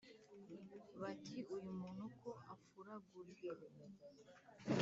[1.01, 3.67] Bati: Uyu muntu ko afuragurika